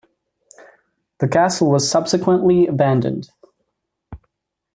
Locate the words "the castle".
1.19-1.69